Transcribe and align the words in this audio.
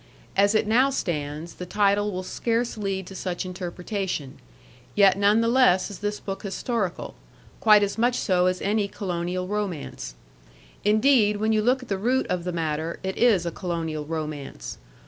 As 0.35 0.55
it 0.55 0.65
now 0.65 0.89
stands, 0.89 1.53
the 1.53 1.65
title 1.67 2.11
will 2.11 2.23
scarce 2.23 2.75
lead 2.75 3.05
to 3.05 3.13
such 3.15 3.45
interpretation; 3.45 4.39
yet 4.95 5.15
none 5.15 5.41
the 5.41 5.47
less 5.47 5.91
is 5.91 5.99
this 5.99 6.19
book 6.19 6.41
historical 6.41 7.13
quite 7.59 7.83
as 7.83 7.99
much 7.99 8.15
so 8.15 8.47
as 8.47 8.63
any 8.63 8.87
colonial 8.87 9.45
romance. 9.47 10.15
Indeed, 10.83 11.37
when 11.37 11.51
you 11.53 11.61
look 11.61 11.83
at 11.83 11.87
the 11.87 11.99
root 11.99 12.25
of 12.31 12.45
the 12.45 12.51
matter, 12.51 12.99
it 13.03 13.15
is 13.15 13.45
a 13.45 13.51
colonial 13.51 14.05
romance. 14.05 14.79